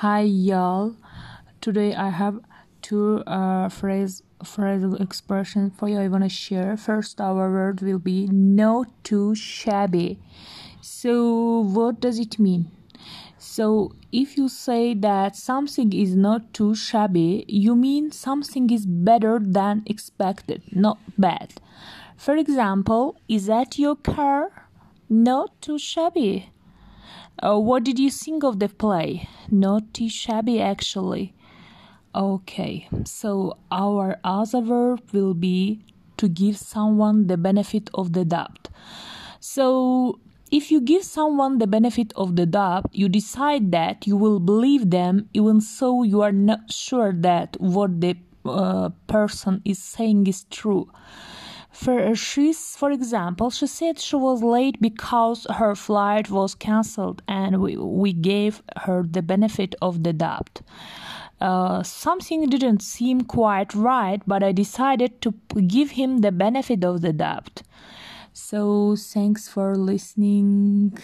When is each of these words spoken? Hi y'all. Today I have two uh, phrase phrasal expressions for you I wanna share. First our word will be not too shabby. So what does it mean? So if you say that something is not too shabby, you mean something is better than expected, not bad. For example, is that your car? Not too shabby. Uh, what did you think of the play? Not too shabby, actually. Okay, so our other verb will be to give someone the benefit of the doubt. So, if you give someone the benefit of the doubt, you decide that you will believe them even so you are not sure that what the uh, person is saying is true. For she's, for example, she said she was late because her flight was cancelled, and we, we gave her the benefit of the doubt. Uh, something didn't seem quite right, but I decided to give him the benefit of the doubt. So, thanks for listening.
Hi 0.00 0.20
y'all. 0.20 0.94
Today 1.62 1.94
I 1.94 2.10
have 2.10 2.40
two 2.82 3.22
uh, 3.26 3.70
phrase 3.70 4.22
phrasal 4.44 5.00
expressions 5.00 5.72
for 5.78 5.88
you 5.88 5.98
I 5.98 6.08
wanna 6.08 6.28
share. 6.28 6.76
First 6.76 7.18
our 7.18 7.50
word 7.50 7.80
will 7.80 7.98
be 7.98 8.26
not 8.26 8.88
too 9.04 9.34
shabby. 9.34 10.18
So 10.82 11.60
what 11.60 11.98
does 11.98 12.18
it 12.18 12.38
mean? 12.38 12.70
So 13.38 13.92
if 14.12 14.36
you 14.36 14.50
say 14.50 14.92
that 14.92 15.34
something 15.34 15.94
is 15.94 16.14
not 16.14 16.52
too 16.52 16.74
shabby, 16.74 17.46
you 17.48 17.74
mean 17.74 18.12
something 18.12 18.68
is 18.68 18.84
better 18.84 19.38
than 19.40 19.82
expected, 19.86 20.60
not 20.72 20.98
bad. 21.16 21.54
For 22.18 22.36
example, 22.36 23.16
is 23.30 23.46
that 23.46 23.78
your 23.78 23.96
car? 23.96 24.68
Not 25.08 25.58
too 25.62 25.78
shabby. 25.78 26.50
Uh, 27.42 27.58
what 27.58 27.84
did 27.84 27.98
you 27.98 28.10
think 28.10 28.44
of 28.44 28.58
the 28.58 28.68
play? 28.68 29.28
Not 29.50 29.92
too 29.92 30.08
shabby, 30.08 30.60
actually. 30.60 31.34
Okay, 32.14 32.88
so 33.04 33.58
our 33.70 34.16
other 34.24 34.62
verb 34.62 35.02
will 35.12 35.34
be 35.34 35.84
to 36.16 36.28
give 36.28 36.56
someone 36.56 37.26
the 37.26 37.36
benefit 37.36 37.90
of 37.92 38.14
the 38.14 38.24
doubt. 38.24 38.68
So, 39.40 40.18
if 40.50 40.70
you 40.70 40.80
give 40.80 41.04
someone 41.04 41.58
the 41.58 41.66
benefit 41.66 42.12
of 42.16 42.36
the 42.36 42.46
doubt, 42.46 42.86
you 42.92 43.08
decide 43.08 43.72
that 43.72 44.06
you 44.06 44.16
will 44.16 44.40
believe 44.40 44.90
them 44.90 45.28
even 45.34 45.60
so 45.60 46.04
you 46.04 46.22
are 46.22 46.32
not 46.32 46.72
sure 46.72 47.12
that 47.12 47.56
what 47.60 48.00
the 48.00 48.16
uh, 48.44 48.90
person 49.08 49.60
is 49.64 49.78
saying 49.78 50.26
is 50.26 50.44
true. 50.44 50.88
For 51.76 52.14
she's, 52.14 52.74
for 52.74 52.90
example, 52.90 53.50
she 53.50 53.66
said 53.66 53.98
she 53.98 54.16
was 54.16 54.42
late 54.42 54.80
because 54.80 55.46
her 55.50 55.74
flight 55.74 56.30
was 56.30 56.54
cancelled, 56.54 57.22
and 57.28 57.60
we, 57.60 57.76
we 57.76 58.14
gave 58.14 58.62
her 58.78 59.02
the 59.02 59.20
benefit 59.20 59.74
of 59.82 60.02
the 60.02 60.14
doubt. 60.14 60.62
Uh, 61.38 61.82
something 61.82 62.48
didn't 62.48 62.80
seem 62.80 63.20
quite 63.20 63.74
right, 63.74 64.22
but 64.26 64.42
I 64.42 64.52
decided 64.52 65.20
to 65.20 65.32
give 65.66 65.90
him 65.90 66.22
the 66.22 66.32
benefit 66.32 66.82
of 66.82 67.02
the 67.02 67.12
doubt. 67.12 67.62
So, 68.32 68.96
thanks 68.96 69.46
for 69.46 69.76
listening. 69.76 70.98